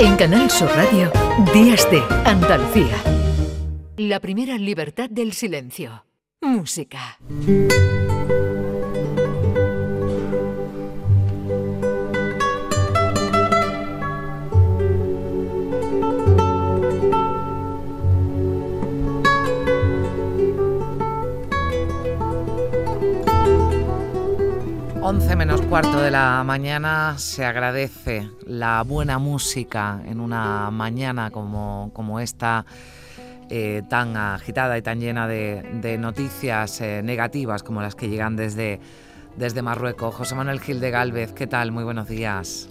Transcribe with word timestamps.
En 0.00 0.16
Canal 0.16 0.48
Sur 0.48 0.68
Radio, 0.68 1.10
Días 1.52 1.90
de 1.90 2.00
Andalucía. 2.24 2.96
La 3.96 4.20
primera 4.20 4.56
libertad 4.56 5.10
del 5.10 5.32
silencio. 5.32 6.04
Música. 6.40 7.18
Once 25.08 25.34
menos 25.36 25.62
cuarto 25.62 26.02
de 26.02 26.10
la 26.10 26.44
mañana 26.44 27.16
se 27.16 27.42
agradece 27.42 28.28
la 28.44 28.82
buena 28.82 29.18
música 29.18 30.02
en 30.04 30.20
una 30.20 30.70
mañana 30.70 31.30
como, 31.30 31.90
como 31.94 32.20
esta, 32.20 32.66
eh, 33.48 33.84
tan 33.88 34.18
agitada 34.18 34.76
y 34.76 34.82
tan 34.82 35.00
llena 35.00 35.26
de, 35.26 35.96
noticias 35.98 36.82
eh, 36.82 37.00
negativas 37.02 37.62
como 37.62 37.80
las 37.80 37.94
que 37.94 38.10
llegan 38.10 38.36
desde, 38.36 38.80
desde 39.38 39.62
Marruecos. 39.62 40.14
José 40.14 40.34
Manuel 40.34 40.60
Gil 40.60 40.78
de 40.78 40.90
Galvez, 40.90 41.32
¿qué 41.32 41.46
tal? 41.46 41.72
Muy 41.72 41.84
buenos 41.84 42.06
días. 42.06 42.68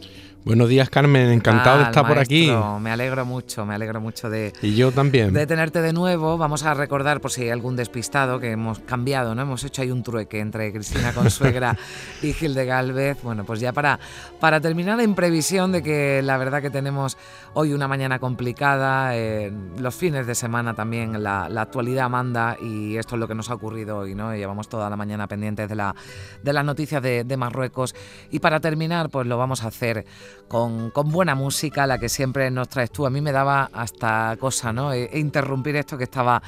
Buenos 0.48 0.70
días, 0.70 0.90
Carmen. 0.90 1.30
Encantado 1.30 1.80
de 1.80 1.84
estar 1.84 2.08
por 2.08 2.18
aquí. 2.18 2.50
Me 2.80 2.90
alegro 2.90 3.26
mucho, 3.26 3.66
me 3.66 3.76
alegro 3.76 4.00
mucho 4.00 4.30
de. 4.30 4.54
Y 4.62 4.76
yo 4.76 4.94
también. 4.94 5.34
De 5.34 5.46
tenerte 5.46 5.82
de 5.82 5.92
nuevo. 5.92 6.38
Vamos 6.38 6.64
a 6.64 6.74
recordar, 6.74 7.20
por 7.20 7.32
si 7.32 7.42
hay 7.44 7.50
algún 7.50 7.76
despistado, 7.76 8.40
que 8.40 8.52
hemos 8.52 8.80
cambiado, 8.80 9.36
¿no? 9.36 9.42
Hemos 9.42 9.66
hecho 9.66 9.82
ahí 9.82 9.92
un 9.92 10.04
trueque 10.04 10.40
entre 10.40 10.72
Cristina 10.72 11.12
Consuegra 11.12 11.78
y 12.22 12.32
Gil 12.32 12.54
de 12.54 12.66
Galvez. 12.66 13.18
Bueno, 13.24 13.44
pues 13.44 13.60
ya 13.60 13.74
para, 13.74 14.00
para 14.40 14.62
terminar, 14.62 15.02
en 15.02 15.16
previsión 15.16 15.74
de 15.74 15.84
que 15.84 16.22
la 16.24 16.38
verdad 16.38 16.62
que 16.62 16.70
tenemos 16.70 17.18
hoy 17.54 17.74
una 17.74 17.90
mañana 17.90 18.18
complicada, 18.20 19.18
eh, 19.18 19.52
los 19.78 19.96
fines 19.96 20.28
de 20.28 20.36
semana 20.36 20.74
también, 20.74 21.22
la, 21.22 21.48
actualidad 21.58 22.10
manda 22.10 22.56
y 22.62 22.96
esto 22.96 23.16
es 23.16 23.20
lo 23.20 23.28
que 23.28 23.36
nos 23.36 23.50
ha 23.50 23.56
ocurrido 23.56 23.98
hoy, 23.98 24.16
¿no? 24.16 24.34
Llevamos 24.34 24.70
toda 24.70 24.90
la 24.90 24.96
mañana 24.96 25.28
pendientes 25.28 25.68
de, 25.68 25.76
la, 25.76 25.94
de 26.42 26.54
las 26.54 26.64
noticias 26.64 27.04
de, 27.04 27.26
de 27.26 27.36
Marruecos. 27.36 27.94
Y 28.32 28.40
para 28.40 28.62
terminar, 28.62 29.10
pues 29.10 29.28
lo 29.28 29.38
vamos 29.38 29.66
a 29.66 29.68
hacer 29.68 30.06
con, 30.48 30.92
buena 31.12 31.36
música, 31.36 31.88
la 31.88 31.98
que 31.98 32.10
siempre 32.10 32.50
nos 32.52 32.70
traes 32.70 32.92
tú. 32.92 33.06
A 33.06 33.10
mí 33.10 33.22
me 33.22 33.32
daba 33.32 33.70
hasta 33.74 34.36
cosa, 34.40 34.72
¿no? 34.74 34.94
E, 34.94 35.06
e 35.06 35.20
interrumpir 35.20 35.76
esto 35.76 35.98
que 35.98 36.06
estaba, 36.06 36.42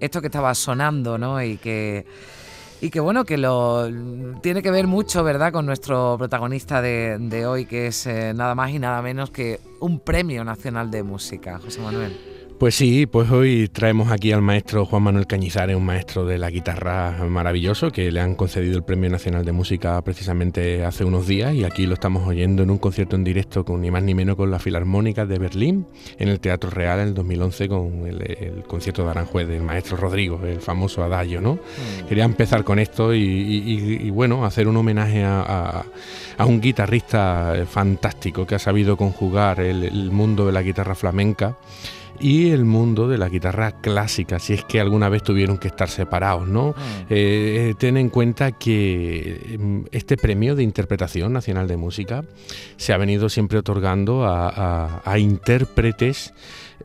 esto 0.00 0.20
que 0.20 0.26
estaba 0.28 0.54
sonando, 0.54 1.18
¿no? 1.18 1.42
Y 1.42 1.56
que 1.58 2.06
y 2.80 2.90
que 2.90 3.00
bueno, 3.00 3.24
que 3.24 3.38
lo 3.38 3.88
tiene 4.42 4.62
que 4.62 4.70
ver 4.70 4.86
mucho, 4.86 5.24
¿verdad?, 5.24 5.52
con 5.52 5.64
nuestro 5.64 6.16
protagonista 6.18 6.82
de, 6.82 7.46
hoy, 7.46 7.64
que 7.64 7.86
es 7.86 8.06
eh, 8.06 8.34
nada 8.34 8.54
más 8.54 8.70
y 8.70 8.78
nada 8.78 9.00
menos 9.00 9.30
que 9.30 9.60
un 9.80 9.98
premio 9.98 10.44
nacional 10.44 10.90
de 10.90 11.02
música, 11.02 11.58
José 11.58 11.80
Manuel. 11.80 12.35
Pues 12.58 12.74
sí, 12.74 13.04
pues 13.04 13.30
hoy 13.30 13.68
traemos 13.68 14.10
aquí 14.10 14.32
al 14.32 14.40
maestro 14.40 14.86
Juan 14.86 15.02
Manuel 15.02 15.26
Cañizares, 15.26 15.76
un 15.76 15.84
maestro 15.84 16.24
de 16.24 16.38
la 16.38 16.48
guitarra 16.48 17.12
maravilloso, 17.28 17.90
que 17.90 18.10
le 18.10 18.18
han 18.18 18.34
concedido 18.34 18.78
el 18.78 18.82
Premio 18.82 19.10
Nacional 19.10 19.44
de 19.44 19.52
Música 19.52 20.00
precisamente 20.00 20.82
hace 20.82 21.04
unos 21.04 21.26
días 21.26 21.52
y 21.52 21.64
aquí 21.64 21.84
lo 21.84 21.92
estamos 21.92 22.26
oyendo 22.26 22.62
en 22.62 22.70
un 22.70 22.78
concierto 22.78 23.14
en 23.14 23.24
directo 23.24 23.62
con 23.66 23.82
ni 23.82 23.90
más 23.90 24.02
ni 24.04 24.14
menos 24.14 24.36
con 24.36 24.50
la 24.50 24.58
Filarmónica 24.58 25.26
de 25.26 25.38
Berlín 25.38 25.86
en 26.18 26.28
el 26.28 26.40
Teatro 26.40 26.70
Real 26.70 27.00
en 27.00 27.08
el 27.08 27.14
2011 27.14 27.68
con 27.68 28.06
el, 28.06 28.64
concierto 28.66 29.04
de 29.04 29.10
Aranjuez 29.10 29.46
del 29.46 29.60
maestro 29.60 29.98
Rodrigo, 29.98 30.40
el 30.42 30.62
famoso 30.62 31.04
Adagio, 31.04 31.42
¿no? 31.42 31.56
Mm. 31.56 32.06
Quería 32.08 32.24
empezar 32.24 32.64
con 32.64 32.78
esto 32.78 33.12
y, 33.14 34.08
bueno, 34.08 34.46
hacer 34.46 34.66
un 34.66 34.78
homenaje 34.78 35.22
a, 35.24 35.84
un 36.38 36.62
guitarrista 36.62 37.54
fantástico 37.68 38.46
que 38.46 38.54
ha 38.54 38.58
sabido 38.58 38.96
conjugar 38.96 39.60
el 39.60 40.10
mundo 40.10 40.46
de 40.46 40.52
la 40.52 40.62
guitarra 40.62 40.94
flamenca 40.94 41.58
y 42.20 42.50
el 42.50 42.64
mundo 42.64 43.08
de 43.08 43.18
la 43.18 43.28
guitarra 43.28 43.80
clásica, 43.80 44.38
si 44.38 44.54
es 44.54 44.64
que 44.64 44.80
alguna 44.80 45.08
vez 45.08 45.22
tuvieron 45.22 45.58
que 45.58 45.68
estar 45.68 45.88
separados, 45.88 46.48
¿no? 46.48 46.74
Ah. 46.76 47.04
Eh, 47.10 47.74
ten 47.78 47.96
en 47.96 48.08
cuenta 48.08 48.52
que 48.52 49.56
mm, 49.58 49.80
este 49.92 50.16
premio 50.16 50.54
de 50.54 50.62
interpretación 50.62 51.32
nacional 51.32 51.68
de 51.68 51.76
música 51.76 52.24
se 52.76 52.92
ha 52.92 52.96
venido 52.96 53.28
siempre 53.28 53.58
otorgando 53.58 54.24
a, 54.26 55.16
intérpretes 55.18 56.34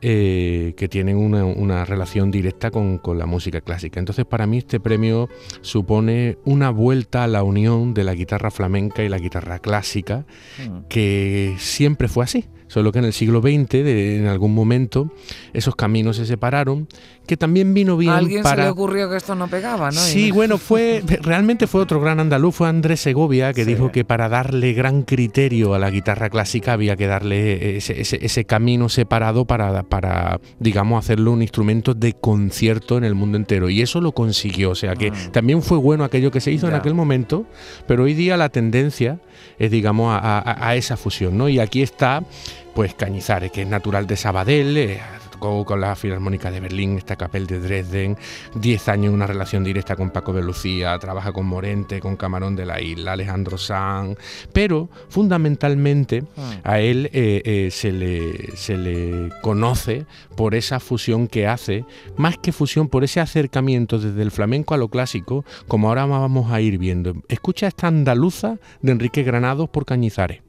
eh, 0.01 0.73
que 0.77 0.87
tienen 0.87 1.17
una, 1.17 1.85
relación 1.85 2.31
directa 2.31 2.71
con, 2.71 2.99
la 3.17 3.25
música 3.25 3.61
clásica. 3.61 3.99
Entonces 3.99 4.25
para 4.25 4.47
mí 4.47 4.59
este 4.59 4.79
premio 4.79 5.29
supone 5.61 6.37
una 6.45 6.69
vuelta 6.69 7.23
a 7.23 7.27
la 7.27 7.43
unión 7.43 7.93
de 7.93 8.03
la 8.03 8.13
guitarra 8.13 8.51
flamenca 8.51 9.03
y 9.03 9.09
la 9.09 9.17
guitarra 9.17 9.59
clásica, 9.59 10.25
ah. 10.59 10.81
que 10.89 11.55
siempre 11.57 12.07
fue 12.07 12.23
así 12.23 12.45
solo 12.71 12.93
que 12.93 12.99
en 12.99 13.05
el 13.05 13.11
siglo 13.11 13.41
XX, 13.41 13.73
en 13.73 14.27
algún 14.27 14.55
momento, 14.55 15.11
esos 15.51 15.75
caminos 15.75 16.15
se 16.15 16.25
separaron, 16.25 16.87
que 17.27 17.35
también 17.35 17.73
vino 17.73 17.97
bien 17.97 18.13
¿A 18.13 18.17
alguien 18.17 18.45
se 18.45 18.55
le 18.55 18.69
ocurrió 18.69 19.09
que 19.09 19.17
esto 19.17 19.35
no 19.35 19.49
pegaba, 19.49 19.91
¿no? 19.91 19.99
Sí, 19.99 20.31
bueno, 20.31 20.57
fue 20.57 21.03
realmente 21.21 21.67
fue 21.67 21.81
otro 21.81 21.99
gran 21.99 22.21
andaluz, 22.21 22.55
fue 22.55 22.69
Andrés 22.69 23.01
Segovia, 23.01 23.51
que 23.51 23.65
dijo 23.65 23.91
que 23.91 24.05
para 24.05 24.29
darle 24.29 24.71
gran 24.71 25.01
criterio 25.01 25.73
a 25.73 25.79
la 25.79 25.89
guitarra 25.89 26.29
clásica 26.29 26.71
había 26.71 26.95
que 26.95 27.07
darle 27.07 27.75
ese, 27.75 28.45
camino 28.45 28.87
separado 28.87 29.43
para, 29.43 29.83
para, 29.83 30.39
digamos, 30.59 31.03
hacerlo 31.03 31.33
un 31.33 31.41
instrumento 31.41 31.93
de 31.93 32.13
concierto 32.13 32.97
en 32.97 33.03
el 33.03 33.15
mundo 33.15 33.37
entero. 33.37 33.69
Y 33.69 33.81
eso 33.81 33.99
lo 33.99 34.13
consiguió, 34.13 34.69
o 34.69 34.75
sea 34.75 34.95
que 34.95 35.09
ah. 35.09 35.31
también 35.33 35.61
fue 35.61 35.77
bueno 35.77 36.05
aquello 36.05 36.31
que 36.31 36.39
se 36.39 36.53
hizo 36.53 36.69
en 36.69 36.75
aquel 36.75 36.93
momento, 36.93 37.45
pero 37.85 38.03
hoy 38.03 38.13
día 38.13 38.37
la 38.37 38.47
tendencia 38.47 39.19
es, 39.57 39.71
digamos, 39.71 40.13
a, 40.13 40.67
a 40.67 40.75
esa 40.75 40.97
fusión, 40.97 41.37
¿no? 41.37 41.49
Y 41.49 41.59
aquí 41.59 41.81
está 41.81 42.23
pues 42.73 42.93
Cañizares, 42.93 43.51
que 43.51 43.63
es 43.63 43.67
natural 43.67 44.07
de 44.07 44.17
Sabadell, 44.17 44.99
con 45.41 45.81
la 45.81 45.95
Filarmónica 45.95 46.51
de 46.51 46.59
Berlín, 46.59 46.97
esta 46.97 47.15
Capel 47.15 47.47
de 47.47 47.59
Dresden, 47.59 48.15
10 48.55 48.89
años 48.89 49.07
en 49.07 49.13
una 49.15 49.25
relación 49.25 49.63
directa 49.63 49.95
con 49.95 50.11
Paco 50.11 50.33
de 50.33 50.43
Lucía, 50.43 50.97
trabaja 50.99 51.33
con 51.33 51.47
Morente, 51.47 51.99
con 51.99 52.15
Camarón 52.15 52.55
de 52.55 52.67
la 52.67 52.79
Isla, 52.79 53.13
Alejandro 53.13 53.57
Sanz, 53.57 54.19
pero 54.53 54.89
fundamentalmente 55.09 56.25
ah. 56.37 56.59
a 56.63 56.79
él 56.79 57.09
eh, 57.11 57.41
eh, 57.43 57.69
se, 57.71 57.91
le, 57.91 58.55
se 58.55 58.77
le 58.77 59.29
conoce 59.41 60.05
por 60.37 60.53
esa 60.53 60.79
fusión 60.79 61.27
que 61.27 61.47
hace, 61.47 61.85
más 62.17 62.37
que 62.37 62.51
fusión, 62.51 62.87
por 62.87 63.03
ese 63.03 63.19
acercamiento 63.19 63.97
desde 63.97 64.21
el 64.21 64.29
flamenco 64.29 64.75
a 64.75 64.77
lo 64.77 64.89
clásico, 64.89 65.43
como 65.67 65.87
ahora 65.87 66.05
vamos 66.05 66.51
a 66.51 66.61
ir 66.61 66.77
viendo. 66.77 67.15
Escucha 67.29 67.67
esta 67.67 67.87
andaluza 67.87 68.59
de 68.81 68.91
Enrique 68.91 69.23
Granados 69.23 69.69
por 69.69 69.85
Cañizares. 69.85 70.41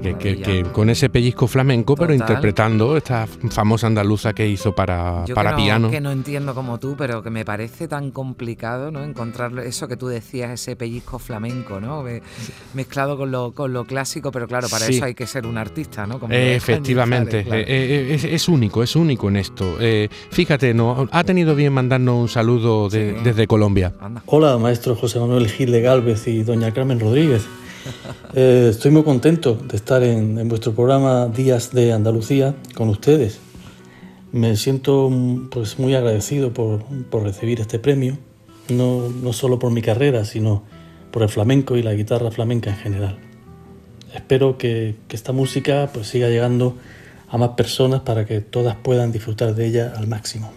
Que, 0.00 0.66
con 0.72 0.90
ese 0.90 1.08
pellizco 1.08 1.46
flamenco, 1.46 1.94
pero 1.94 2.14
interpretando 2.14 2.96
esta 2.96 3.26
famosa 3.26 3.86
andaluza 3.86 4.32
que 4.32 4.48
hizo 4.48 4.74
para, 4.74 5.24
para 5.34 5.50
que 5.50 5.56
no, 5.56 5.62
piano. 5.62 5.90
Que 5.90 6.00
no 6.00 6.10
entiendo 6.10 6.54
como 6.54 6.78
tú, 6.78 6.94
pero 6.96 7.22
que 7.22 7.30
me 7.30 7.44
parece 7.44 7.88
tan 7.88 8.10
complicado 8.10 8.90
¿no? 8.90 9.02
encontrar 9.02 9.58
eso 9.60 9.88
que 9.88 9.96
tú 9.96 10.08
decías, 10.08 10.50
ese 10.50 10.76
pellizco 10.76 11.18
flamenco, 11.18 11.80
¿no? 11.80 12.04
mezclado 12.74 13.16
con 13.16 13.30
lo, 13.30 13.52
con 13.52 13.72
lo 13.72 13.84
clásico, 13.84 14.30
pero 14.30 14.46
claro, 14.46 14.68
para 14.68 14.86
eso 14.86 15.04
hay 15.04 15.14
que 15.14 15.26
ser 15.26 15.46
un 15.46 15.58
artista, 15.58 16.06
¿no? 16.06 16.20
Efectivamente, 16.30 17.40
eh, 17.40 17.64
eh, 17.66 18.18
es, 18.32 18.48
único, 18.48 18.82
es 18.82 18.96
único 18.96 19.28
en 19.28 19.36
esto. 19.36 19.76
Eh, 19.80 20.08
fíjate, 20.30 20.74
¿no? 20.74 21.08
ha 21.10 21.24
tenido 21.24 21.54
bien 21.54 21.72
mandarnos 21.72 22.14
un 22.14 22.28
saludo 22.28 22.88
desde 22.88 23.46
Colombia. 23.46 23.92
Hola, 24.26 24.58
maestro 24.58 24.94
José 24.94 25.18
Manuel 25.20 25.48
Gil 25.48 25.72
de 25.72 25.80
Galvez 25.80 26.26
y 26.26 26.42
doña 26.42 26.72
Carmen 26.72 27.00
Rodríguez. 27.00 27.46
Eh, 28.36 28.68
estoy 28.70 28.90
muy 28.90 29.04
contento 29.04 29.54
de 29.54 29.76
estar 29.76 30.02
en, 30.02 30.48
vuestro 30.48 30.72
programa 30.72 31.28
Días 31.28 31.72
de 31.72 31.92
Andalucía 31.92 32.56
con 32.74 32.88
ustedes. 32.88 33.38
Me 34.32 34.56
siento 34.56 35.08
pues, 35.52 35.78
muy 35.78 35.94
agradecido 35.94 36.52
por, 36.52 36.82
recibir 37.22 37.60
este 37.60 37.78
premio, 37.78 38.18
no, 38.68 39.08
no, 39.08 39.32
solo 39.32 39.60
por 39.60 39.70
mi 39.70 39.82
carrera, 39.82 40.24
sino 40.24 40.64
por 41.12 41.22
el 41.22 41.28
flamenco 41.28 41.76
y 41.76 41.84
la 41.84 41.94
guitarra 41.94 42.32
flamenca 42.32 42.70
en 42.70 42.76
general. 42.76 43.18
Espero 44.12 44.58
que, 44.58 44.96
que 45.06 45.14
esta 45.14 45.30
música 45.30 45.90
pues, 45.94 46.08
siga 46.08 46.28
llegando 46.28 46.76
a 47.28 47.38
más 47.38 47.50
personas 47.50 48.00
para 48.00 48.26
que 48.26 48.40
todas 48.40 48.74
puedan 48.74 49.12
disfrutar 49.12 49.54
de 49.54 49.66
ella 49.66 49.92
al 49.96 50.08
máximo. 50.08 50.52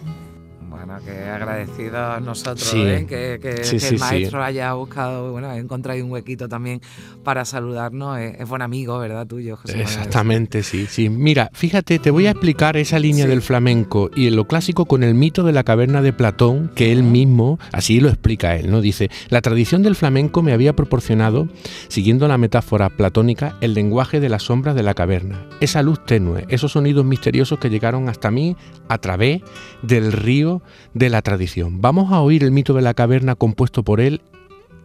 Bueno, 0.78 1.00
que 1.04 1.24
agradecidos 1.24 2.22
nosotros 2.22 2.72
¿eh? 2.76 3.04
que, 3.08 3.34
el 3.34 3.98
maestro 3.98 4.44
haya 4.44 4.72
buscado, 4.74 5.32
bueno, 5.32 5.48
ha 5.48 5.58
encontrado 5.58 6.04
un 6.04 6.12
huequito 6.12 6.48
también 6.48 6.80
para 7.24 7.44
saludarnos. 7.44 8.18
Es, 8.20 8.48
buen 8.48 8.62
amigo, 8.62 8.96
¿verdad? 8.98 9.26
Tuyo, 9.26 9.56
José 9.56 9.80
Exactamente, 9.80 10.62
sí, 10.62 10.86
sí. 10.86 11.08
Mira, 11.08 11.50
fíjate, 11.52 11.98
te 11.98 12.12
voy 12.12 12.26
a 12.28 12.30
explicar 12.30 12.76
esa 12.76 13.00
línea 13.00 13.26
del 13.26 13.42
flamenco 13.42 14.08
y 14.14 14.28
en 14.28 14.36
lo 14.36 14.46
clásico 14.46 14.84
con 14.86 15.02
el 15.02 15.14
mito 15.14 15.42
de 15.42 15.52
la 15.52 15.64
caverna 15.64 16.00
de 16.00 16.12
Platón, 16.12 16.70
que 16.76 16.92
él 16.92 17.02
mismo, 17.02 17.58
así 17.72 17.98
lo 17.98 18.08
explica 18.08 18.54
él, 18.54 18.70
¿no? 18.70 18.80
Dice, 18.80 19.10
la 19.30 19.40
tradición 19.40 19.82
del 19.82 19.96
flamenco 19.96 20.42
me 20.42 20.52
había 20.52 20.74
proporcionado, 20.74 21.48
siguiendo 21.88 22.28
la 22.28 22.38
metáfora 22.38 22.88
platónica, 22.88 23.56
el 23.60 23.74
lenguaje 23.74 24.20
de 24.20 24.28
las 24.28 24.44
sombras 24.44 24.76
de 24.76 24.84
la 24.84 24.94
caverna, 24.94 25.44
esa 25.60 25.82
luz 25.82 26.04
tenue, 26.06 26.44
esos 26.48 26.72
sonidos 26.72 27.04
misteriosos 27.04 27.58
que 27.58 27.68
llegaron 27.68 28.08
hasta 28.08 28.30
mí 28.30 28.56
a 28.88 28.98
través 28.98 29.42
del 29.82 30.12
río 30.12 30.62
de 30.94 31.10
la 31.10 31.22
tradición. 31.22 31.80
Vamos 31.80 32.12
a 32.12 32.20
oír 32.20 32.44
el 32.44 32.50
mito 32.50 32.74
de 32.74 32.82
la 32.82 32.94
caverna 32.94 33.34
compuesto 33.34 33.82
por 33.82 34.00
él 34.00 34.20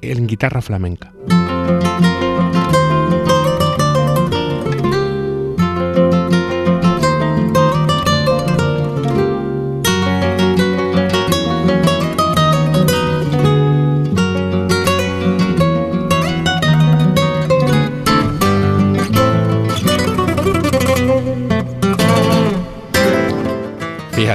en 0.02 0.28
guitarra 0.28 0.62
flamenca. 0.62 1.14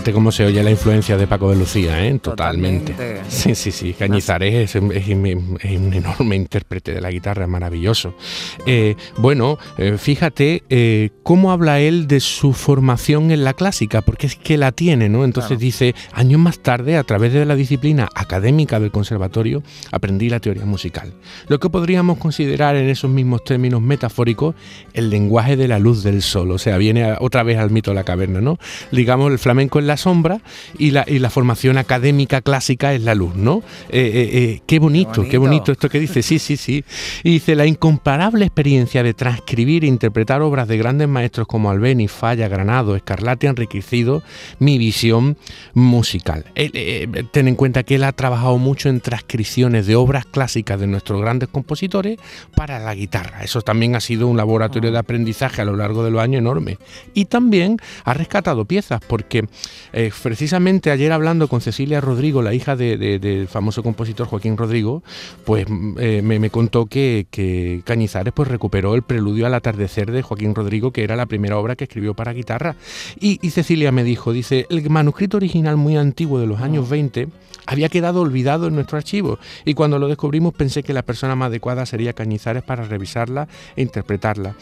Fíjate 0.09 0.15
cómo 0.15 0.33
se 0.33 0.47
oye 0.47 0.63
la 0.63 0.71
influencia 0.71 1.19
de 1.19 1.27
Paco 1.27 1.51
de 1.51 1.57
Lucía, 1.57 2.03
¿eh? 2.07 2.19
Totalmente. 2.19 3.21
Sí, 3.29 3.55
sí, 3.55 3.71
sí. 3.71 3.93
Cañizares 3.93 4.75
es, 4.75 4.81
un 4.81 4.91
enorme 4.97 6.35
intérprete 6.35 6.95
de 6.95 7.03
la 7.03 7.11
guitarra, 7.11 7.47
maravilloso. 7.47 8.15
Eh, 8.65 8.97
bueno, 9.19 9.59
eh, 9.77 9.99
fíjate 9.99 10.63
eh, 10.71 11.11
cómo 11.23 11.53
habla 11.53 11.81
él 11.81 12.07
de 12.07 12.21
su 12.21 12.55
formación 12.55 13.33
en 13.33 13.45
la 13.45 13.53
clásica, 13.53 14.01
porque 14.01 14.29
es 14.29 14.37
que 14.37 14.57
la 14.57 14.73
tiene, 14.73 15.11
¿no? 15.11 15.27
Entonces 15.27 15.59
dice, 15.59 15.95
años 16.15 16.41
más 16.41 16.61
tarde, 16.61 16.97
a 16.97 17.05
través 17.05 17.35
de 17.35 17.45
la 17.45 17.55
disciplina 17.55 18.09
académica 18.15 18.81
del 18.81 18.91
conservatorio, 18.91 19.63
aprendí 19.93 20.31
la 20.31 20.41
teoría 20.41 20.65
musical. 20.65 21.13
Lo 21.49 21.61
que 21.61 21.69
podríamos 21.69 22.17
considerar 22.17 22.77
en 22.77 22.89
esos 22.89 23.11
mismos 23.11 23.45
términos 23.45 23.83
metafóricos 23.83 24.55
el 24.95 25.11
lenguaje 25.11 25.59
de 25.59 25.69
la 25.69 25.79
luz 25.79 26.03
del 26.03 26.23
sol. 26.23 26.51
O 26.51 26.57
sea, 26.57 26.79
viene 26.79 27.15
otra 27.21 27.43
vez 27.43 27.59
al 27.59 27.71
mito 27.71 27.91
de 27.91 27.97
la 27.97 28.05
caverna, 28.05 28.41
¿no? 28.41 28.59
Digamos, 28.91 29.31
el 29.31 29.39
flamenco 29.39 29.79
en 29.79 29.87
la 29.87 29.98
sombra 29.99 30.41
y 30.79 30.93
la, 30.93 31.05
y 31.06 31.19
la 31.19 31.29
formación 31.31 31.77
académica 31.77 32.41
clásica 32.41 32.95
es 32.95 33.03
la 33.03 33.15
luz, 33.15 33.35
¿no? 33.35 33.62
Eh, 33.91 34.00
eh, 34.00 34.31
eh, 34.33 34.62
qué, 34.67 34.79
bonito, 34.79 35.25
qué, 35.29 35.39
bonito, 35.39 35.73
esto 35.73 35.89
que 35.89 36.00
dice, 36.00 36.23
sí, 36.23 36.39
sí, 36.39 36.56
sí. 36.56 36.85
Y 37.23 37.33
dice, 37.33 37.55
la 37.55 37.67
incomparable 37.67 38.45
experiencia 38.45 39.03
de 39.03 39.15
transcribir 39.15 39.85
e 39.85 39.89
interpretar 39.89 40.41
obras 40.43 40.69
de 40.69 40.79
grandes 40.79 41.09
maestros 41.09 41.47
como 41.47 41.71
Albeni, 41.71 42.09
Falla, 42.09 42.49
Granado, 42.49 42.97
Escarlate 42.97 43.47
ha 43.47 43.50
enriquecido 43.50 44.23
mi 44.59 44.79
visión 44.79 45.37
musical. 45.75 46.45
ten 47.33 47.49
en 47.49 47.55
cuenta 47.55 47.83
que 47.83 47.97
él 47.97 48.05
ha 48.05 48.12
trabajado 48.12 48.59
mucho 48.59 48.89
en 48.89 49.00
transcripciones 49.00 49.87
de 49.87 49.97
obras 49.97 50.25
clásicas 50.27 50.81
de 50.81 50.87
nuestros 50.87 51.21
grandes 51.21 51.49
compositores 51.49 52.19
para 52.55 52.79
la 52.79 52.95
guitarra. 52.95 53.43
Eso 53.43 53.62
también 53.62 53.97
ha 53.97 54.00
sido 54.00 54.29
un 54.29 54.37
laboratorio 54.37 54.91
de 54.91 54.99
aprendizaje 54.99 55.62
a 55.62 55.65
lo 55.65 55.77
largo 55.77 56.05
de 56.05 56.11
los 56.11 56.23
años 56.23 56.39
enorme. 56.39 56.79
Y 57.15 57.27
también 57.27 57.79
ha 58.05 58.15
rescatado 58.15 58.65
piezas, 58.65 59.00
porque 59.06 59.47
eh, 59.93 60.11
precisamente 60.23 60.91
ayer 60.91 61.13
hablando 61.13 61.49
con 61.49 61.61
Cecilia 61.61 62.01
Rodrigo, 62.01 62.43
la 62.43 62.55
hija 62.55 62.77
del 62.77 63.49
famoso 63.49 63.83
compositor 63.83 64.27
Joaquín 64.27 64.57
Rodrigo, 64.57 65.03
pues 65.45 65.67
eh, 65.99 66.23
me, 66.23 66.51
contó 66.51 66.87
que, 66.87 67.83
Cañizares 67.85 68.33
pues 68.33 68.49
recuperó 68.49 68.95
el 68.95 69.03
preludio 69.03 69.47
al 69.47 69.55
atardecer 69.55 70.11
de 70.11 70.23
Joaquín 70.23 70.55
Rodrigo, 70.55 70.93
que 70.93 71.05
era 71.05 71.17
la 71.17 71.27
primera 71.27 71.59
obra 71.59 71.77
que 71.77 71.85
escribió 71.85 72.15
para 72.15 72.33
guitarra. 72.33 72.77
Y, 73.21 73.39
Cecilia 73.51 73.91
me 73.93 74.05
dijo, 74.05 74.33
dice, 74.33 74.67
el 74.71 74.89
manuscrito 74.91 75.37
original 75.39 75.77
muy 75.77 75.97
antiguo 75.97 76.39
de 76.39 76.47
los 76.47 76.61
años 76.61 76.89
20 76.89 77.29
había 77.67 77.89
quedado 77.89 78.21
olvidado 78.21 78.69
en 78.69 78.75
nuestro 78.75 78.97
archivo 78.97 79.39
y 79.65 79.75
cuando 79.75 79.99
lo 79.99 80.09
descubrimos 80.09 80.55
pensé 80.55 80.83
que 80.83 80.95
la 80.95 81.03
persona 81.03 81.35
más 81.35 81.49
adecuada 81.49 81.85
sería 81.87 82.13
Cañizares 82.13 82.63
para 82.63 82.85
revisarla 82.85 83.49
e 83.77 83.83
interpretarla. 83.83 84.55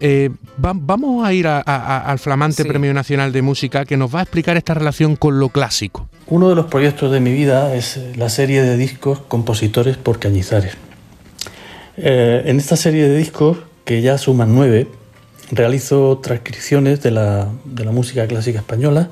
Eh, 0.00 0.30
vamos 0.56 1.24
a 1.24 1.32
ir 1.32 1.46
al 1.46 2.18
flamante 2.18 2.64
Premio 2.64 2.92
Nacional 2.94 3.32
de 3.32 3.42
Música 3.42 3.84
que 3.84 3.96
nos 3.96 4.14
va 4.14 4.20
a 4.20 4.22
explicar 4.22 4.56
esta 4.56 4.74
relación 4.74 5.16
con 5.16 5.38
lo 5.38 5.48
clásico. 5.48 6.08
Uno 6.26 6.48
de 6.48 6.54
los 6.54 6.66
proyectos 6.66 7.12
de 7.12 7.20
mi 7.20 7.32
vida 7.32 7.74
es 7.74 8.00
la 8.16 8.28
serie 8.28 8.62
de 8.62 8.76
discos 8.76 9.20
Compositores 9.20 9.96
por 9.96 10.18
Cañizares. 10.18 10.76
Eh, 11.96 12.42
en 12.46 12.58
esta 12.58 12.76
serie 12.76 13.08
de 13.08 13.16
discos, 13.16 13.58
que 13.84 14.00
ya 14.00 14.16
suman 14.18 14.54
nueve, 14.54 14.88
realizo 15.50 16.18
transcripciones 16.22 17.02
de 17.02 17.10
la, 17.10 17.48
de 17.64 17.84
la 17.84 17.92
música 17.92 18.26
clásica 18.26 18.60
española 18.60 19.10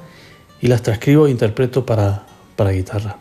y 0.61 0.69
las 0.69 0.83
transcribo 0.83 1.27
e 1.27 1.31
interpreto 1.31 1.85
para, 1.85 2.25
para 2.57 2.71
guitarra. 2.71 3.17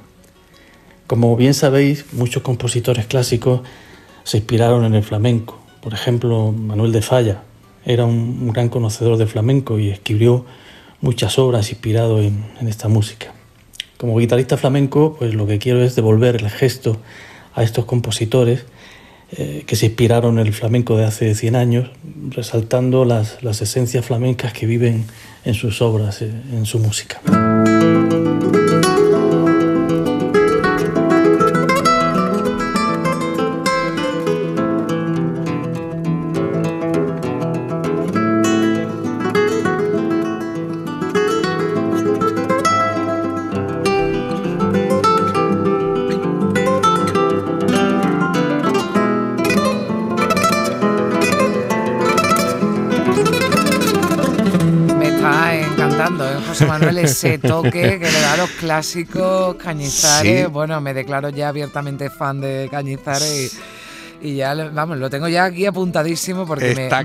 Como 1.07 1.35
bien 1.35 1.53
sabéis, 1.53 2.05
muchos 2.13 2.43
compositores 2.43 3.07
clásicos 3.07 3.61
se 4.23 4.37
inspiraron 4.37 4.85
en 4.85 4.93
el 4.93 5.03
flamenco. 5.03 5.59
Por 5.81 5.93
ejemplo, 5.93 6.51
Manuel 6.51 6.91
de 6.91 7.01
Falla 7.01 7.41
era 7.85 8.05
un 8.05 8.51
gran 8.51 8.69
conocedor 8.69 9.17
de 9.17 9.25
flamenco 9.25 9.79
y 9.79 9.89
escribió 9.89 10.45
muchas 11.01 11.39
obras 11.39 11.71
inspirado 11.71 12.21
en, 12.21 12.43
esta 12.67 12.87
música. 12.87 13.33
Como 13.97 14.17
guitarrista 14.17 14.57
flamenco, 14.57 15.15
pues 15.17 15.33
lo 15.33 15.47
que 15.47 15.59
quiero 15.59 15.83
es 15.83 15.95
devolver 15.95 16.35
el 16.35 16.49
gesto 16.49 16.97
a 17.53 17.63
estos 17.63 17.85
compositores 17.85 18.65
eh, 19.31 19.63
que 19.67 19.75
se 19.75 19.87
inspiraron 19.87 20.39
en 20.39 20.47
el 20.47 20.53
flamenco 20.53 20.97
de 20.97 21.05
hace 21.05 21.35
100 21.35 21.55
años, 21.55 21.91
resaltando 22.29 23.05
las, 23.05 23.37
esencias 23.43 24.05
flamencas 24.05 24.53
que 24.53 24.65
viven 24.65 25.05
en 25.45 25.53
sus 25.53 25.81
obras, 25.81 26.21
eh, 26.21 26.31
en 26.51 26.65
su 26.65 26.79
música. 26.79 27.21
Manuel, 56.67 56.97
ese 56.99 57.37
toque 57.37 57.99
que 57.99 58.11
le 58.11 58.21
da 58.21 58.33
a 58.33 58.37
los 58.37 58.49
clásicos 58.51 59.55
Cañizares. 59.55 60.49
Bueno, 60.49 60.79
me 60.81 60.93
declaro 60.93 61.29
ya 61.29 61.49
abiertamente 61.49 62.09
fan 62.09 62.41
de 62.41 62.67
Cañizares 62.71 63.53
y 63.53 63.57
ya, 64.21 64.53
vamos, 64.53 64.97
lo 64.97 65.09
tengo 65.09 65.27
ya 65.27 65.45
aquí 65.45 65.65
apuntadísimo 65.65 66.45
porque 66.45 66.75
me, 66.75 66.83
está 66.83 66.99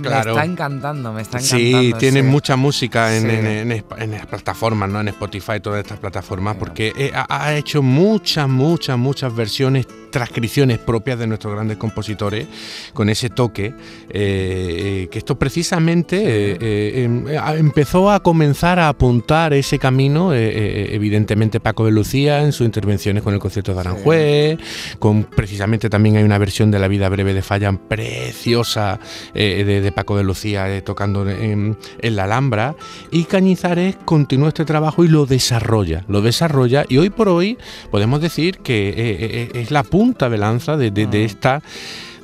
encantando, 0.45 1.13
me 1.13 1.23
está 1.23 1.39
encantando. 1.39 1.81
Sí, 1.81 1.93
tiene 1.99 2.23
mucha 2.23 2.57
música 2.57 3.17
en, 3.17 3.31
en, 3.31 4.11
las 4.11 4.27
plataformas, 4.27 4.89
¿no? 4.91 5.01
En 5.01 5.09
Spotify, 5.09 5.61
todas 5.61 5.81
estas 5.81 5.99
plataformas, 5.99 6.57
porque 6.57 6.93
eh, 6.97 7.13
ha, 7.15 7.55
hecho 7.55 7.83
muchas, 7.83 8.49
muchas, 8.49 8.99
muchas 8.99 9.35
versiones 9.35 9.87
transcripciones 10.15 10.79
propias 10.79 11.19
de 11.19 11.27
nuestros 11.27 11.53
grandes 11.53 11.77
compositores, 11.77 12.47
con 12.93 13.09
ese 13.09 13.31
toque, 13.31 13.67
eh, 13.67 13.73
eh, 14.11 15.09
que 15.11 15.19
esto 15.19 15.37
precisamente 15.37 16.23
eh, 16.23 17.03
em, 17.03 17.27
empezó 17.59 18.13
a 18.13 18.21
comenzar 18.21 18.79
a 18.79 18.89
apuntar 18.89 19.53
ese 19.55 19.81
camino, 19.81 20.33
evidentemente 20.33 21.59
Paco 21.59 21.85
de 21.85 21.91
Lucía 21.91 22.45
en 22.45 22.53
sus 22.53 22.65
intervenciones 22.65 23.25
con 23.25 23.35
el 23.35 23.41
concierto 23.41 23.75
de 23.75 23.81
Aranjuez, 23.81 24.59
con 25.01 25.25
precisamente 25.25 25.91
también 25.91 26.17
hay 26.17 26.23
una 26.23 26.39
versión 26.39 26.71
de 26.71 26.79
La 26.79 26.87
vida 26.87 27.04
breve 27.09 27.35
de 27.35 27.43
Fallan 27.43 27.79
preciosa 27.79 29.01
de, 29.35 29.93
Paco 29.95 30.17
de 30.17 30.25
Lucía 30.25 30.83
tocando 30.85 31.29
en, 31.29 31.77
en 32.01 32.17
la 32.17 32.25
Alhambra, 32.25 32.77
y 33.11 33.25
Cañizares 33.25 33.97
continúa 34.05 34.49
este 34.49 34.65
trabajo 34.65 35.05
y 35.05 35.09
lo 35.09 35.27
desarrolla, 35.27 36.05
lo 36.09 36.23
desarrolla, 36.23 36.85
y 36.89 36.99
hoy 36.99 37.11
por 37.11 37.29
hoy 37.29 37.59
podemos 37.91 38.21
decir 38.21 38.59
que 38.59 39.51
es 39.55 39.71
la 39.71 39.83
punta 39.83 40.05
punta 40.05 40.29
de 40.29 40.37
lanza 40.37 40.77
de, 40.77 40.93
ah. 40.93 41.17
esta 41.17 41.63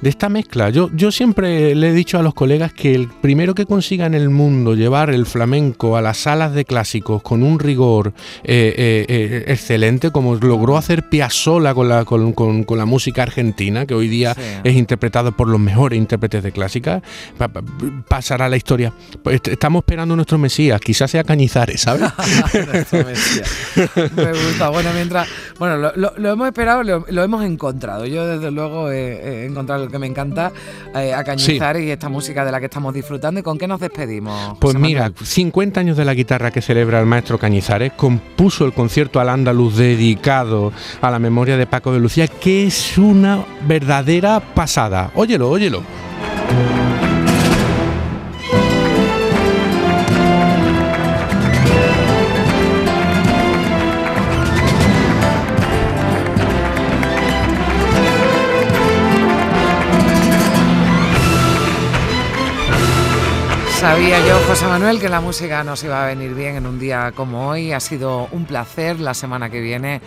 de 0.01 0.11
esta 0.11 0.29
mezcla. 0.29 0.71
Yo, 0.71 0.91
yo 0.95 1.13
siempre 1.13 1.75
le 1.75 1.91
he 1.91 1.93
dicho 1.93 2.19
a 2.19 2.23
los 2.23 2.35
colegas 2.35 2.73
que 2.73 2.95
el 2.95 3.09
primero 3.09 3.55
que 3.55 3.67
consiga 3.67 4.07
en 4.07 4.15
el 4.15 4.31
mundo 4.31 4.75
llevar 4.75 5.11
el 5.11 5.27
flamenco 5.27 5.97
a 5.97 6.03
las 6.03 6.19
salas 6.19 6.55
de 6.55 6.65
clásicos 6.65 7.23
con 7.23 7.43
un 7.43 7.59
rigor 7.59 8.13
eh, 8.45 8.75
eh, 8.77 9.07
eh, 9.09 9.45
excelente, 9.49 10.11
como 10.11 10.35
logró 10.37 10.77
hacer 10.77 11.09
Piazzolla 11.09 11.75
con 11.75 11.89
la, 11.89 12.05
con, 12.05 12.33
con, 12.33 12.79
la 12.79 12.85
música 12.85 13.23
argentina, 13.23 13.87
que 13.87 13.95
hoy 13.95 14.09
día 14.09 14.35
es 14.65 14.75
interpretado 14.75 15.33
por 15.33 15.49
los 15.49 15.61
mejores 15.61 15.99
intérpretes 15.99 16.43
de 16.43 16.53
clásica, 16.53 17.03
pasará 18.09 18.49
la 18.49 18.57
historia. 18.57 18.93
Pues 19.23 19.41
estamos 19.45 19.81
esperando 19.81 20.17
nuestro 20.17 20.39
Mesías, 20.39 20.81
quizás 20.81 21.11
sea 21.11 21.25
Cañizares, 21.25 21.81
¿sabes? 21.83 22.11
Me 24.17 24.33
gusta. 24.33 24.69
Bueno, 24.71 24.91
mientras. 24.95 25.29
Bueno, 25.59 25.93
lo, 25.95 26.33
hemos 26.33 26.47
esperado, 26.49 26.83
lo, 26.83 27.23
hemos 27.23 27.45
encontrado. 27.45 28.07
Yo, 28.07 28.27
desde 28.27 28.51
luego, 28.51 28.91
he, 28.91 29.47
encontrado 29.47 29.85
lo 29.85 29.90
que 29.91 29.99
me 29.99 30.07
encanta, 30.07 30.53
eh, 30.95 31.13
a 31.15 31.25
Cañizares 31.25 31.83
y 31.83 31.91
esta 31.91 32.09
música 32.09 32.45
de 32.45 32.53
la 32.53 32.61
que 32.61 32.67
estamos 32.67 32.95
disfrutando. 32.95 33.41
¿Y 33.41 33.43
con 33.43 33.59
qué 33.59 33.67
nos 33.67 33.81
despedimos? 33.81 34.59
Pues 34.59 34.77
mira, 34.77 35.13
50 35.23 35.81
años 35.81 35.97
de 35.97 36.05
la 36.05 36.15
guitarra 36.15 36.51
que 36.51 36.63
celebra 36.63 37.01
el 37.01 37.07
maestro 37.07 37.39
Cañizares, 37.39 37.93
compuso 37.93 38.65
el 38.65 38.73
concierto 38.73 39.21
al 39.21 39.29
andaluz 39.29 39.77
dedicado 39.77 40.73
a 41.01 41.11
la 41.11 41.19
memoria 41.19 41.57
de 41.57 41.67
Paco 41.67 41.93
de 41.93 42.01
Lucía, 42.01 42.27
que 42.29 42.67
es 42.67 42.99
una 42.99 43.45
verdadera 43.67 44.41
pasada. 44.41 45.11
Óyelo, 45.15 45.51
óyelo. 45.51 45.83
Sabía 64.01 64.27
yo, 64.27 64.41
José 64.49 64.67
Manuel, 64.67 64.99
que 64.99 65.11
la 65.11 65.21
música 65.21 65.63
nos 65.63 65.85
iba 65.85 66.03
a 66.03 66.07
venir 66.07 66.33
bien 66.33 66.57
en 66.57 66.65
un 66.65 66.79
día 66.79 67.13
como 67.15 67.49
hoy. 67.49 67.73
Ha 67.73 67.81
sido 67.81 68.29
un 68.33 68.47
placer. 68.47 68.99
La 68.99 69.13
semana 69.13 69.51
que 69.51 69.61
viene 69.61 70.01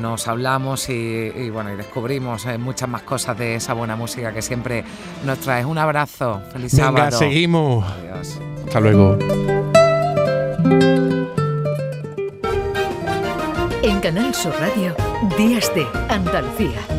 nos 0.00 0.26
hablamos 0.26 0.88
y, 0.88 1.48
bueno, 1.50 1.72
y 1.72 1.76
descubrimos 1.76 2.46
eh, 2.46 2.58
muchas 2.58 2.88
más 2.88 3.02
cosas 3.02 3.38
de 3.38 3.54
esa 3.54 3.74
buena 3.74 3.94
música 3.94 4.34
que 4.34 4.42
siempre 4.42 4.82
nos 5.24 5.38
traes. 5.38 5.66
Un 5.66 5.78
abrazo. 5.78 6.42
Feliz 6.52 6.72
Venga, 6.74 6.86
sábado. 6.86 7.16
seguimos. 7.16 7.86
Hasta 8.66 8.80
luego. 8.80 9.16
En 13.84 14.00
Canal 14.00 14.34
Sur 14.34 14.52
Radio, 14.58 14.96
Días 15.38 15.72
de 15.76 15.86
Andalucía 16.08 16.97